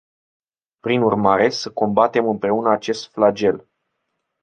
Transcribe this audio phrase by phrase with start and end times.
[0.79, 3.67] Prin urmare, să combatem împreună acest flagel.